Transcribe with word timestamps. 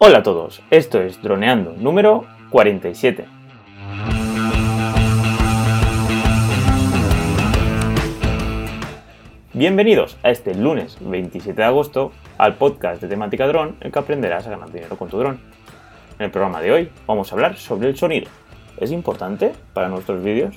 Hola 0.00 0.18
a 0.18 0.22
todos, 0.22 0.62
esto 0.70 1.02
es 1.02 1.20
Droneando 1.20 1.74
número 1.76 2.24
47. 2.50 3.24
Bienvenidos 9.52 10.16
a 10.22 10.30
este 10.30 10.54
lunes 10.54 10.98
27 11.00 11.60
de 11.60 11.64
agosto 11.64 12.12
al 12.38 12.54
podcast 12.54 13.02
de 13.02 13.08
temática 13.08 13.48
dron, 13.48 13.74
en 13.80 13.90
que 13.90 13.98
aprenderás 13.98 14.46
a 14.46 14.50
ganar 14.50 14.70
dinero 14.70 14.96
con 14.96 15.08
tu 15.08 15.18
dron. 15.18 15.40
En 16.20 16.26
el 16.26 16.30
programa 16.30 16.60
de 16.60 16.70
hoy 16.70 16.90
vamos 17.08 17.32
a 17.32 17.34
hablar 17.34 17.56
sobre 17.56 17.88
el 17.88 17.96
sonido. 17.96 18.30
¿Es 18.76 18.92
importante 18.92 19.52
para 19.72 19.88
nuestros 19.88 20.22
vídeos? 20.22 20.54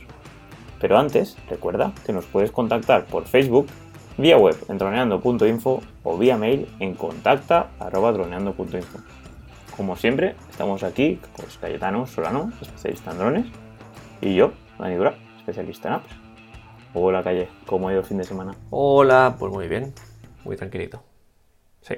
Pero 0.79 0.99
antes, 0.99 1.35
recuerda 1.49 1.93
que 2.05 2.13
nos 2.13 2.27
puedes 2.27 2.51
contactar 2.51 3.05
por 3.05 3.25
Facebook, 3.25 3.65
vía 4.19 4.37
web 4.37 4.55
en 4.69 4.77
droneando.info 4.77 5.81
o 6.03 6.17
vía 6.19 6.37
mail 6.37 6.67
en 6.79 6.93
contacta.droneando.info. 6.93 8.99
Como 9.81 9.95
siempre, 9.95 10.35
estamos 10.51 10.83
aquí, 10.83 11.19
pues 11.35 11.57
Cayetano 11.57 12.05
Solano, 12.05 12.51
especialista 12.61 13.09
en 13.13 13.17
drones, 13.17 13.45
y 14.21 14.35
yo, 14.35 14.51
Dani 14.77 14.93
Dura, 14.93 15.15
especialista 15.39 15.87
en 15.87 15.93
apps. 15.95 16.15
Hola 16.93 17.23
Calle, 17.23 17.49
¿cómo 17.65 17.87
ha 17.87 17.91
ido 17.91 18.01
el 18.01 18.05
fin 18.05 18.19
de 18.19 18.23
semana? 18.23 18.53
Hola, 18.69 19.35
pues 19.39 19.51
muy 19.51 19.67
bien, 19.67 19.91
muy 20.45 20.55
tranquilito. 20.55 21.01
Sí. 21.81 21.95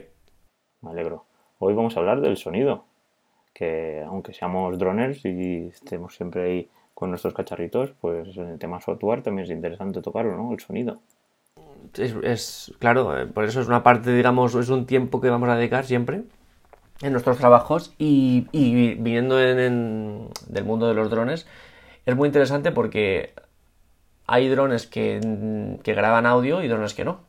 Me 0.80 0.92
alegro. 0.92 1.26
Hoy 1.60 1.74
vamos 1.74 1.98
a 1.98 2.00
hablar 2.00 2.22
del 2.22 2.38
sonido, 2.38 2.86
que 3.54 4.02
aunque 4.08 4.32
seamos 4.34 4.78
droners 4.80 5.20
y 5.26 5.68
estemos 5.68 6.16
siempre 6.16 6.44
ahí 6.46 6.70
con 6.94 7.10
nuestros 7.10 7.34
cacharritos, 7.34 7.92
pues 8.00 8.38
en 8.38 8.48
el 8.48 8.60
tema 8.60 8.80
software 8.80 9.24
también 9.24 9.44
es 9.44 9.52
interesante 9.52 10.02
tocarlo, 10.02 10.38
¿no? 10.38 10.54
El 10.54 10.62
sonido. 10.62 11.00
Es, 11.98 12.16
es- 12.24 12.74
claro, 12.80 13.20
eh, 13.20 13.26
por 13.26 13.44
eso 13.44 13.60
es 13.60 13.68
una 13.68 13.84
parte, 13.84 14.14
digamos, 14.16 14.56
es 14.56 14.70
un 14.70 14.86
tiempo 14.86 15.20
que 15.20 15.30
vamos 15.30 15.50
a 15.50 15.58
dedicar 15.58 15.84
siempre 15.84 16.24
en 17.02 17.12
nuestros 17.12 17.38
trabajos 17.38 17.94
y, 17.98 18.48
y 18.52 18.96
viniendo 18.96 19.42
en, 19.42 19.60
en- 19.60 20.30
del 20.48 20.66
mundo 20.66 20.88
de 20.88 20.94
los 20.94 21.10
drones, 21.10 21.48
es 22.06 22.16
muy 22.16 22.28
interesante 22.28 22.72
porque 22.72 23.34
hay 24.28 24.48
drones 24.50 24.88
que, 24.88 25.78
que 25.84 25.94
graban 25.94 26.26
audio 26.26 26.62
y 26.64 26.68
drones 26.68 26.94
que 26.94 27.06
no. 27.06 27.22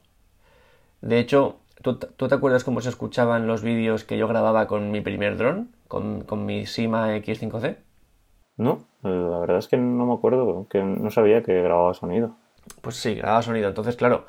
De 1.01 1.19
hecho, 1.19 1.57
¿tú, 1.83 1.97
tú 1.97 2.29
te 2.29 2.35
acuerdas 2.35 2.65
cómo 2.65 2.81
se 2.81 2.89
escuchaban 2.89 3.47
los 3.47 3.63
vídeos 3.63 4.05
que 4.05 4.17
yo 4.19 4.29
grababa 4.29 4.67
con 4.67 4.91
mi 4.91 5.01
primer 5.01 5.37
dron, 5.37 5.71
con, 5.89 6.23
con 6.23 6.47
mi 6.47 6.67
Sima 6.67 7.15
X5C? 7.17 7.77
No, 8.57 8.85
eh, 9.03 9.09
la 9.09 9.39
verdad 9.41 9.59
es 9.59 9.69
que 9.69 9.77
no 9.77 10.07
me 10.07 10.15
acuerdo, 10.15 10.67
que 10.71 10.83
no 10.83 11.11
sabía 11.11 11.43
que 11.43 11.61
grababa 11.63 11.93
sonido. 11.95 12.37
Pues 12.81 12.97
sí, 12.97 13.15
graba 13.17 13.43
sonido. 13.43 13.69
Entonces, 13.69 13.97
claro, 13.97 14.27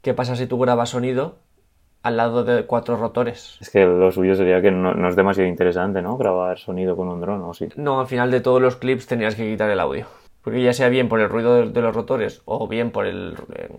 ¿qué 0.00 0.14
pasa 0.14 0.36
si 0.36 0.46
tú 0.46 0.58
grabas 0.58 0.90
sonido 0.90 1.36
al 2.04 2.16
lado 2.18 2.44
de 2.44 2.64
cuatro 2.66 2.96
rotores? 2.96 3.56
Es 3.60 3.70
que 3.70 3.84
lo 3.84 4.12
suyo 4.12 4.36
sería 4.36 4.62
que 4.62 4.70
no, 4.70 4.94
no 4.94 5.08
es 5.08 5.16
demasiado 5.16 5.48
interesante, 5.48 6.02
¿no? 6.02 6.16
Grabar 6.16 6.58
sonido 6.58 6.94
con 6.96 7.08
un 7.08 7.20
dron, 7.20 7.42
¿o 7.42 7.54
sí? 7.54 7.68
No, 7.76 7.98
al 7.98 8.06
final 8.06 8.30
de 8.30 8.40
todos 8.40 8.62
los 8.62 8.76
clips 8.76 9.06
tenías 9.06 9.34
que 9.34 9.50
quitar 9.50 9.70
el 9.70 9.80
audio. 9.80 10.06
Porque 10.42 10.62
ya 10.62 10.74
sea 10.74 10.90
bien 10.90 11.08
por 11.08 11.20
el 11.20 11.30
ruido 11.30 11.54
de, 11.54 11.70
de 11.70 11.80
los 11.80 11.94
rotores 11.94 12.42
o 12.44 12.68
bien 12.68 12.90
por 12.90 13.06
el, 13.06 13.34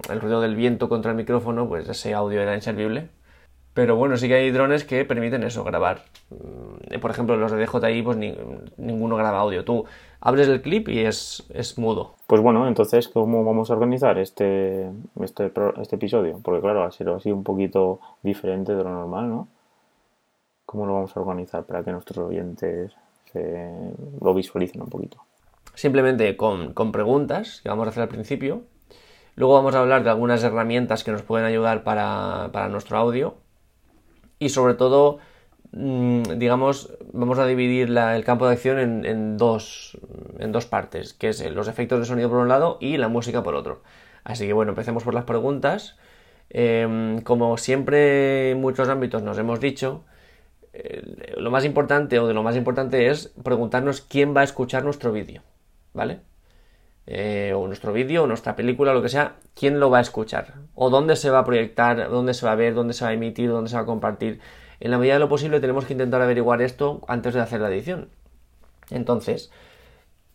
el 0.09 0.19
ruido 0.19 0.41
del 0.41 0.55
viento 0.55 0.89
contra 0.89 1.11
el 1.11 1.17
micrófono, 1.17 1.67
pues 1.69 1.87
ese 1.87 2.15
audio 2.15 2.41
era 2.41 2.55
inservible. 2.55 3.09
Pero 3.75 3.95
bueno, 3.97 4.15
sí 4.17 4.27
que 4.27 4.33
hay 4.35 4.51
drones 4.51 4.85
que 4.85 5.03
permiten 5.05 5.43
eso, 5.43 5.63
grabar. 5.63 6.01
Mm, 6.31 6.99
Por 6.99 7.11
ejemplo, 7.11 7.35
los 7.35 7.51
de 7.51 7.57
DJI, 7.63 8.01
pues 8.01 8.17
ni- 8.17 8.35
ninguno 8.77 9.17
graba 9.17 9.39
audio. 9.39 9.63
Tú 9.65 9.85
abres 10.21 10.47
el 10.47 10.61
clip 10.61 10.87
y 10.89 10.99
es, 11.01 11.43
es 11.53 11.77
mudo. 11.77 12.15
Pues 12.25 12.41
bueno, 12.41 12.67
entonces, 12.67 13.07
¿cómo 13.09 13.43
vamos 13.43 13.69
a 13.69 13.73
organizar 13.73 14.17
este, 14.17 14.89
este, 15.21 15.51
este 15.81 15.95
episodio? 15.97 16.39
Porque 16.41 16.61
claro, 16.61 16.83
ha 16.85 16.91
sido 16.91 17.15
así 17.15 17.31
un 17.31 17.43
poquito 17.43 17.99
diferente 18.23 18.73
de 18.73 18.83
lo 18.83 18.89
normal, 18.89 19.29
¿no? 19.29 19.47
¿Cómo 20.65 20.85
lo 20.85 20.93
vamos 20.93 21.15
a 21.15 21.19
organizar 21.19 21.63
para 21.65 21.83
que 21.83 21.91
nuestros 21.91 22.17
oyentes 22.17 22.93
se 23.31 23.69
lo 24.21 24.33
visualicen 24.33 24.81
un 24.81 24.89
poquito? 24.89 25.17
simplemente 25.73 26.37
con, 26.37 26.73
con 26.73 26.93
preguntas 26.93 27.59
que 27.61 27.67
vamos 27.67 27.85
a 27.85 27.89
hacer 27.89 28.03
al 28.03 28.07
principio. 28.07 28.61
Luego 29.35 29.55
vamos 29.55 29.75
a 29.75 29.81
hablar 29.81 30.05
de 30.05 30.09
algunas 30.09 30.41
herramientas 30.41 31.03
que 31.03 31.11
nos 31.11 31.21
pueden 31.21 31.45
ayudar 31.45 31.83
para, 31.83 32.49
para 32.53 32.69
nuestro 32.69 32.97
audio. 32.97 33.35
Y 34.39 34.49
sobre 34.49 34.73
todo, 34.75 35.19
mm, 35.71 36.23
digamos, 36.37 36.93
vamos 37.13 37.39
a 37.39 37.45
dividir 37.47 37.89
la- 37.89 38.15
el 38.15 38.23
campo 38.23 38.47
de 38.47 38.53
acción 38.53 38.79
en, 38.79 39.05
en 39.05 39.37
dos, 39.37 39.97
en 40.39 40.51
dos 40.51 40.65
partes, 40.65 41.13
que 41.13 41.29
es 41.29 41.41
eh, 41.41 41.51
los 41.51 41.67
efectos 41.67 41.99
de 41.99 42.05
sonido 42.05 42.29
por 42.29 42.39
un 42.39 42.47
lado 42.49 42.77
y 42.81 42.97
la 42.97 43.07
música 43.07 43.43
por 43.43 43.55
otro. 43.55 43.81
Así 44.23 44.47
que 44.47 44.53
bueno, 44.53 44.71
empecemos 44.71 45.03
por 45.03 45.13
las 45.13 45.25
preguntas. 45.25 45.97
Em, 46.49 47.21
como 47.21 47.57
siempre 47.57 48.51
en 48.51 48.61
muchos 48.61 48.89
ámbitos 48.89 49.23
nos 49.23 49.37
hemos 49.37 49.59
dicho, 49.59 50.03
eh, 50.73 51.33
lo 51.37 51.51
más 51.51 51.65
importante 51.65 52.19
o 52.19 52.27
de 52.27 52.33
lo 52.33 52.43
más 52.43 52.55
importante 52.55 53.09
es 53.09 53.33
preguntarnos 53.43 54.01
quién 54.01 54.35
va 54.35 54.41
a 54.41 54.43
escuchar 54.45 54.83
nuestro 54.83 55.11
vídeo, 55.11 55.41
¿vale? 55.93 56.19
Eh, 57.07 57.53
o 57.55 57.67
nuestro 57.67 57.93
vídeo, 57.93 58.23
o 58.23 58.27
nuestra 58.27 58.55
película, 58.55 58.93
lo 58.93 59.01
que 59.01 59.09
sea, 59.09 59.35
quién 59.53 59.79
lo 59.79 59.91
va 59.91 59.99
a 59.99 60.01
escuchar, 60.01 60.55
o 60.73 60.89
dónde 60.89 61.15
se 61.15 61.29
va 61.29 61.39
a 61.39 61.45
proyectar, 61.45 62.09
dónde 62.09 62.33
se 62.33 62.45
va 62.45 62.53
a 62.53 62.55
ver, 62.55 62.73
dónde 62.73 62.93
se 62.93 63.05
va 63.05 63.11
a 63.11 63.13
emitir, 63.13 63.49
dónde 63.49 63.69
se 63.69 63.75
va 63.75 63.83
a 63.83 63.85
compartir. 63.85 64.39
En 64.79 64.91
la 64.91 64.97
medida 64.97 65.13
de 65.13 65.19
lo 65.19 65.29
posible 65.29 65.59
tenemos 65.59 65.85
que 65.85 65.93
intentar 65.93 66.21
averiguar 66.21 66.61
esto 66.61 67.01
antes 67.07 67.33
de 67.35 67.41
hacer 67.41 67.61
la 67.61 67.69
edición. 67.69 68.09
Entonces, 68.89 69.51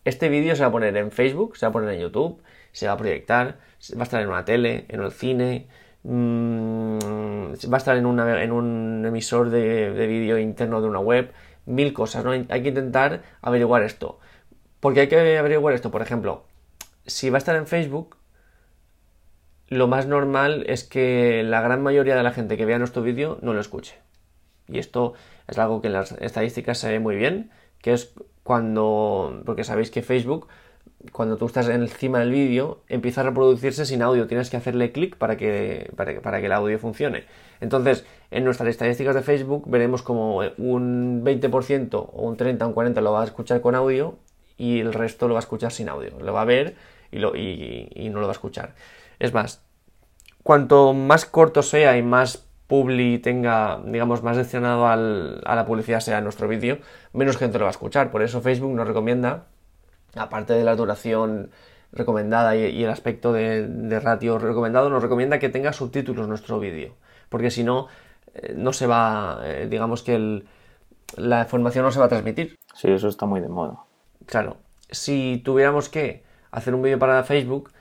este 0.05 0.29
vídeo 0.29 0.55
se 0.55 0.61
va 0.61 0.69
a 0.69 0.71
poner 0.71 0.95
en 0.97 1.11
Facebook, 1.11 1.57
se 1.57 1.65
va 1.65 1.71
a 1.71 1.73
poner 1.73 1.89
en 1.91 2.01
YouTube, 2.01 2.41
se 2.71 2.87
va 2.87 2.93
a 2.93 2.97
proyectar, 2.97 3.59
va 3.95 4.01
a 4.01 4.03
estar 4.03 4.21
en 4.21 4.29
una 4.29 4.45
tele, 4.45 4.85
en 4.89 5.01
el 5.01 5.11
cine, 5.11 5.67
mm, 6.03 6.97
va 7.71 7.75
a 7.75 7.77
estar 7.77 7.97
en 7.97 8.05
un 8.05 9.05
emisor 9.05 9.49
de, 9.49 9.91
de 9.91 10.07
vídeo 10.07 10.37
interno 10.37 10.81
de 10.81 10.87
una 10.87 10.99
web, 10.99 11.33
mil 11.65 11.93
cosas, 11.93 12.23
¿no? 12.23 12.31
Hay 12.31 12.63
que 12.63 12.69
intentar 12.69 13.23
averiguar 13.41 13.83
esto. 13.83 14.19
Porque 14.79 15.01
hay 15.01 15.07
que 15.07 15.37
averiguar 15.37 15.73
esto, 15.75 15.91
por 15.91 16.01
ejemplo, 16.01 16.45
si 17.11 17.29
va 17.29 17.37
a 17.37 17.39
estar 17.39 17.55
en 17.55 17.67
Facebook, 17.67 18.17
lo 19.67 19.87
más 19.87 20.05
normal 20.05 20.65
es 20.67 20.83
que 20.83 21.43
la 21.43 21.61
gran 21.61 21.81
mayoría 21.81 22.15
de 22.15 22.23
la 22.23 22.31
gente 22.31 22.57
que 22.57 22.65
vea 22.65 22.77
nuestro 22.79 23.01
vídeo 23.03 23.37
no 23.41 23.53
lo 23.53 23.61
escuche. 23.61 23.95
Y 24.67 24.79
esto 24.79 25.13
es 25.47 25.57
algo 25.57 25.81
que 25.81 25.87
en 25.87 25.93
las 25.93 26.11
estadísticas 26.13 26.77
se 26.77 26.89
ve 26.89 26.99
muy 26.99 27.15
bien, 27.15 27.51
que 27.81 27.93
es 27.93 28.13
cuando, 28.43 29.41
porque 29.45 29.63
sabéis 29.63 29.89
que 29.91 30.01
Facebook, 30.01 30.47
cuando 31.11 31.37
tú 31.37 31.45
estás 31.45 31.67
encima 31.69 32.19
del 32.19 32.31
vídeo, 32.31 32.83
empieza 32.89 33.21
a 33.21 33.23
reproducirse 33.25 33.85
sin 33.85 34.01
audio, 34.01 34.27
tienes 34.27 34.49
que 34.49 34.57
hacerle 34.57 34.91
clic 34.91 35.15
para 35.17 35.37
que, 35.37 35.91
para, 35.95 36.13
que- 36.13 36.21
para 36.21 36.39
que 36.41 36.45
el 36.47 36.51
audio 36.51 36.77
funcione. 36.77 37.23
Entonces, 37.61 38.05
en 38.29 38.43
nuestras 38.43 38.69
estadísticas 38.69 39.15
de 39.15 39.21
Facebook 39.21 39.63
veremos 39.69 40.01
como 40.03 40.37
un 40.57 41.23
20% 41.23 42.09
o 42.13 42.27
un 42.27 42.35
30 42.37 42.65
o 42.65 42.69
un 42.69 42.73
40 42.73 43.01
lo 43.01 43.13
va 43.13 43.21
a 43.21 43.25
escuchar 43.25 43.61
con 43.61 43.75
audio 43.75 44.17
y 44.57 44.79
el 44.79 44.93
resto 44.93 45.27
lo 45.27 45.33
va 45.35 45.39
a 45.39 45.41
escuchar 45.41 45.71
sin 45.71 45.89
audio. 45.89 46.11
Lo 46.19 46.33
va 46.33 46.41
a 46.41 46.45
ver 46.45 46.75
y, 47.11 47.19
lo, 47.19 47.35
y, 47.35 47.89
y 47.93 48.09
no 48.09 48.19
lo 48.19 48.27
va 48.27 48.31
a 48.31 48.39
escuchar. 48.39 48.73
Es 49.19 49.33
más, 49.33 49.61
cuanto 50.43 50.93
más 50.93 51.25
corto 51.25 51.61
sea 51.63 51.97
y 51.97 52.03
más 52.03 52.47
publi 52.67 53.19
tenga, 53.19 53.81
digamos, 53.85 54.23
más 54.23 54.37
destinado 54.37 54.87
al- 54.87 55.41
a 55.45 55.55
la 55.55 55.65
publicidad 55.65 55.99
sea 55.99 56.21
nuestro 56.21 56.47
vídeo, 56.47 56.79
menos 57.13 57.37
gente 57.37 57.57
lo 57.59 57.65
va 57.65 57.69
a 57.69 57.71
escuchar. 57.71 58.11
Por 58.11 58.21
eso 58.21 58.41
Facebook 58.41 58.73
nos 58.73 58.87
recomienda, 58.87 59.45
aparte 60.15 60.53
de 60.53 60.63
la 60.63 60.75
duración 60.75 61.51
recomendada 61.91 62.55
y, 62.55 62.63
y 62.67 62.83
el 62.85 62.89
aspecto 62.89 63.33
de, 63.33 63.67
de 63.67 63.99
ratio 63.99 64.39
recomendado, 64.39 64.89
nos 64.89 65.03
recomienda 65.03 65.39
que 65.39 65.49
tenga 65.49 65.73
subtítulos 65.73 66.27
nuestro 66.29 66.59
vídeo. 66.59 66.95
Porque 67.27 67.51
si 67.51 67.63
no, 67.65 67.87
eh, 68.33 68.53
no 68.55 68.71
se 68.71 68.87
va, 68.87 69.41
eh, 69.43 69.67
digamos 69.69 70.01
que 70.01 70.15
el- 70.15 70.47
la 71.17 71.41
información 71.41 71.83
no 71.83 71.91
se 71.91 71.99
va 71.99 72.05
a 72.05 72.09
transmitir. 72.09 72.57
Sí, 72.73 72.89
eso 72.89 73.09
está 73.09 73.25
muy 73.25 73.41
de 73.41 73.49
moda. 73.49 73.79
Claro, 74.25 74.57
si 74.89 75.41
tuviéramos 75.43 75.89
que 75.89 76.23
hacer 76.51 76.75
un 76.75 76.81
vídeo 76.81 76.99
para 76.99 77.23
Facebook, 77.23 77.71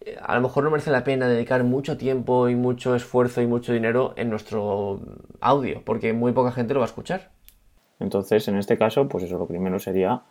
eh, 0.00 0.16
a 0.20 0.34
lo 0.34 0.40
mejor 0.42 0.64
no 0.64 0.70
merece 0.70 0.90
la 0.90 1.04
pena 1.04 1.28
dedicar 1.28 1.64
mucho 1.64 1.96
tiempo 1.96 2.48
y 2.48 2.54
mucho 2.54 2.94
esfuerzo 2.94 3.40
y 3.40 3.46
mucho 3.46 3.72
dinero 3.72 4.14
en 4.16 4.30
nuestro 4.30 5.00
audio, 5.40 5.82
porque 5.84 6.12
muy 6.12 6.32
poca 6.32 6.52
gente 6.52 6.74
lo 6.74 6.80
va 6.80 6.86
a 6.86 6.88
escuchar. 6.88 7.30
Entonces, 8.00 8.46
en 8.48 8.56
este 8.56 8.78
caso, 8.78 9.08
pues 9.08 9.24
eso, 9.24 9.38
lo 9.38 9.46
primero 9.46 9.78
sería 9.78 10.22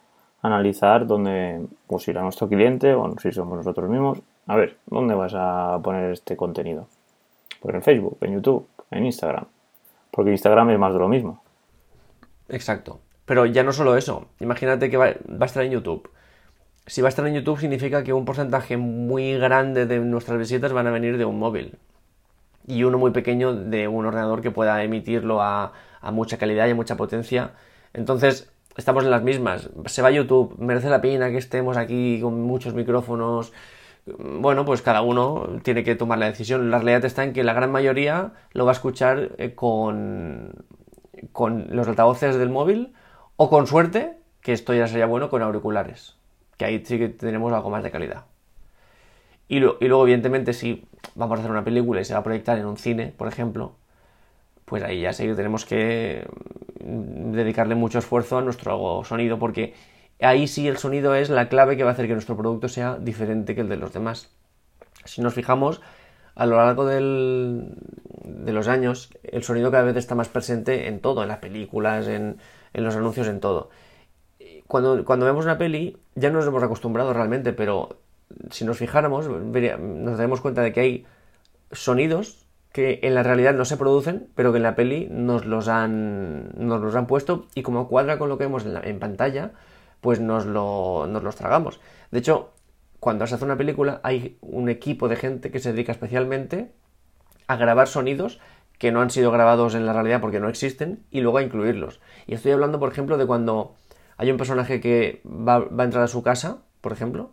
analizar 0.41 1.07
dónde 1.07 1.65
pues 1.87 2.07
irá 2.07 2.21
nuestro 2.21 2.47
cliente 2.47 2.93
o 2.93 3.15
si 3.19 3.31
somos 3.31 3.57
nosotros 3.57 3.89
mismos. 3.89 4.19
A 4.45 4.55
ver, 4.55 4.77
¿dónde 4.85 5.15
vas 5.15 5.33
a 5.35 5.79
poner 5.83 6.11
este 6.11 6.37
contenido? 6.37 6.87
Pues 7.59 7.75
en 7.75 7.83
Facebook, 7.83 8.17
en 8.21 8.35
YouTube, 8.35 8.67
en 8.91 9.05
Instagram. 9.05 9.45
Porque 10.11 10.31
Instagram 10.31 10.69
es 10.69 10.79
más 10.79 10.93
de 10.93 10.99
lo 10.99 11.09
mismo. 11.09 11.43
Exacto. 12.49 13.01
Pero 13.25 13.45
ya 13.45 13.63
no 13.63 13.73
solo 13.73 13.97
eso, 13.97 14.27
imagínate 14.39 14.89
que 14.89 14.95
va, 14.95 15.07
va 15.07 15.41
a 15.41 15.45
estar 15.45 15.63
en 15.63 15.71
YouTube. 15.71 16.09
Si 16.87 17.01
va 17.01 17.07
a 17.07 17.09
estar 17.09 17.27
en 17.27 17.35
YouTube 17.35 17.59
significa 17.59 18.03
que 18.03 18.13
un 18.13 18.25
porcentaje 18.25 18.77
muy 18.77 19.37
grande 19.37 19.85
de 19.85 19.99
nuestras 19.99 20.39
visitas 20.39 20.71
van 20.73 20.87
a 20.87 20.91
venir 20.91 21.17
de 21.17 21.25
un 21.25 21.37
móvil. 21.37 21.77
Y 22.65 22.83
uno 22.83 22.97
muy 22.97 23.11
pequeño 23.11 23.53
de 23.53 23.87
un 23.87 24.05
ordenador 24.05 24.41
que 24.41 24.51
pueda 24.51 24.81
emitirlo 24.83 25.41
a, 25.41 25.73
a 26.01 26.11
mucha 26.11 26.37
calidad 26.37 26.67
y 26.67 26.71
a 26.71 26.75
mucha 26.75 26.95
potencia. 26.97 27.51
Entonces, 27.93 28.51
estamos 28.77 29.03
en 29.03 29.11
las 29.11 29.21
mismas. 29.21 29.69
Se 29.85 30.01
va 30.01 30.07
a 30.07 30.11
YouTube, 30.11 30.55
merece 30.59 30.89
la 30.89 31.01
pena 31.01 31.29
que 31.29 31.37
estemos 31.37 31.75
aquí 31.77 32.19
con 32.21 32.41
muchos 32.41 32.73
micrófonos. 32.73 33.51
Bueno, 34.05 34.63
pues 34.63 34.81
cada 34.81 35.01
uno 35.01 35.59
tiene 35.63 35.83
que 35.83 35.95
tomar 35.95 36.19
la 36.19 36.27
decisión. 36.27 36.71
La 36.71 36.77
realidad 36.77 37.03
está 37.05 37.23
en 37.23 37.33
que 37.33 37.43
la 37.43 37.53
gran 37.53 37.71
mayoría 37.71 38.31
lo 38.53 38.65
va 38.65 38.71
a 38.71 38.73
escuchar 38.73 39.31
eh, 39.37 39.53
con, 39.53 40.53
con 41.33 41.67
los 41.75 41.87
altavoces 41.87 42.37
del 42.37 42.49
móvil 42.49 42.93
o 43.35 43.49
con 43.49 43.67
suerte, 43.67 44.17
que 44.41 44.53
esto 44.53 44.73
ya 44.73 44.87
sería 44.87 45.05
bueno, 45.05 45.29
con 45.29 45.41
auriculares, 45.41 46.16
que 46.57 46.65
ahí 46.65 46.83
sí 46.85 46.97
que 46.97 47.09
tenemos 47.09 47.53
algo 47.53 47.69
más 47.69 47.83
de 47.83 47.91
calidad. 47.91 48.25
Y, 49.47 49.59
luego, 49.59 50.03
evidentemente, 50.03 50.53
si 50.53 50.85
vamos 51.15 51.37
a 51.37 51.39
hacer 51.39 51.51
una 51.51 51.63
película 51.63 52.01
y 52.01 52.05
se 52.05 52.13
va 52.13 52.19
a 52.19 52.23
proyectar 52.23 52.57
en 52.57 52.65
un 52.65 52.77
cine, 52.77 53.13
por 53.17 53.27
ejemplo, 53.27 53.75
pues 54.65 54.83
ahí 54.83 55.01
ya 55.01 55.13
sí 55.13 55.25
que 55.25 55.35
tenemos 55.35 55.65
que 55.65 56.27
mm, 56.83 57.31
dedicarle 57.31 57.75
mucho 57.75 57.99
esfuerzo 57.99 58.37
a 58.37 58.41
nuestro 58.41 59.03
sonido, 59.05 59.39
porque 59.39 59.73
ahí 60.19 60.47
sí 60.47 60.67
el 60.67 60.77
sonido 60.77 61.15
es 61.15 61.29
la 61.29 61.47
clave 61.47 61.77
que 61.77 61.83
va 61.83 61.91
a 61.91 61.93
hacer 61.93 62.07
que 62.07 62.13
nuestro 62.13 62.35
producto 62.35 62.67
sea 62.67 62.97
diferente 62.97 63.55
que 63.55 63.61
el 63.61 63.69
de 63.69 63.77
los 63.77 63.93
demás. 63.93 64.31
Si 65.05 65.21
nos 65.21 65.33
fijamos, 65.33 65.81
a 66.35 66.45
lo 66.45 66.57
largo 66.57 66.85
de 66.85 68.53
los 68.53 68.67
años, 68.67 69.09
el 69.23 69.43
sonido 69.43 69.71
cada 69.71 69.83
vez 69.83 69.95
está 69.95 70.13
más 70.13 70.29
presente 70.29 70.87
en 70.87 70.99
todo, 70.99 71.23
en 71.23 71.29
las 71.29 71.39
películas, 71.39 72.07
en, 72.07 72.37
los 72.73 72.95
anuncios, 72.95 73.27
en 73.27 73.39
todo. 73.39 73.69
Cuando, 74.67 75.03
cuando 75.05 75.25
vemos 75.25 75.45
una 75.45 75.57
peli, 75.57 75.97
ya 76.15 76.29
nos 76.29 76.45
hemos 76.45 76.63
acostumbrado 76.63 77.13
realmente, 77.13 77.53
pero 77.53 77.97
si 78.51 78.65
nos 78.65 78.77
fijáramos, 78.77 79.27
nos 79.27 80.17
daremos 80.17 80.41
cuenta 80.41 80.61
de 80.61 80.73
que 80.73 80.79
hay 80.79 81.05
sonidos 81.71 82.45
que 82.71 82.99
en 83.03 83.15
la 83.15 83.23
realidad 83.23 83.53
no 83.53 83.65
se 83.65 83.77
producen, 83.77 84.29
pero 84.35 84.51
que 84.51 84.57
en 84.57 84.63
la 84.63 84.75
peli 84.75 85.07
nos 85.09 85.45
los 85.45 85.67
han, 85.67 86.51
nos 86.57 86.81
los 86.81 86.95
han 86.95 87.07
puesto 87.07 87.47
y 87.55 87.63
como 87.63 87.87
cuadra 87.87 88.19
con 88.19 88.29
lo 88.29 88.37
que 88.37 88.43
vemos 88.43 88.65
en, 88.65 88.99
pantalla, 88.99 89.53
pues 90.01 90.19
nos, 90.19 90.45
nos 90.45 91.23
los 91.23 91.35
tragamos. 91.35 91.79
De 92.11 92.19
hecho, 92.19 92.51
cuando 92.99 93.25
se 93.25 93.35
hace 93.35 93.45
una 93.45 93.57
película 93.57 93.99
hay 94.03 94.37
un 94.41 94.69
equipo 94.69 95.07
de 95.07 95.15
gente 95.15 95.49
que 95.49 95.59
se 95.59 95.71
dedica 95.71 95.91
especialmente 95.91 96.71
a 97.47 97.55
grabar 97.55 97.87
sonidos 97.87 98.39
que 98.77 98.91
no 98.91 99.01
han 99.01 99.09
sido 99.09 99.31
grabados 99.31 99.73
en 99.73 99.85
la 99.85 99.93
realidad 99.93 100.21
porque 100.21 100.39
no 100.39 100.49
existen 100.49 101.03
y 101.09 101.21
luego 101.21 101.39
a 101.39 101.43
incluirlos. 101.43 101.99
Y 102.27 102.35
estoy 102.35 102.51
hablando, 102.51 102.79
por 102.79 102.91
ejemplo, 102.91 103.17
de 103.17 103.25
cuando 103.25 103.75
hay 104.17 104.31
un 104.31 104.37
personaje 104.37 104.79
que 104.81 105.21
va, 105.25 105.59
va 105.59 105.83
a 105.83 105.85
entrar 105.85 106.03
a 106.03 106.07
su 106.07 106.23
casa, 106.23 106.59
por 106.81 106.91
ejemplo, 106.91 107.31